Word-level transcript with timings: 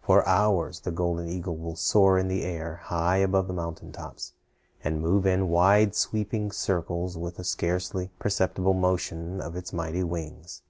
For 0.00 0.26
hours 0.26 0.80
the 0.80 0.90
golden 0.90 1.28
eagle 1.28 1.54
will 1.58 1.76
soar 1.76 2.18
in 2.18 2.28
the 2.28 2.44
air 2.44 2.76
high 2.84 3.18
above 3.18 3.46
the 3.46 3.52
mountain 3.52 3.92
tops, 3.92 4.32
and 4.82 5.02
move 5.02 5.26
in 5.26 5.50
wide 5.50 5.94
sweeping 5.94 6.50
circles 6.50 7.18
with 7.18 7.38
a 7.38 7.44
scarcely 7.44 8.08
perceptible 8.18 8.72
motion 8.72 9.38
of 9.38 9.54
its 9.54 9.74
mighty 9.74 10.02
wings. 10.02 10.62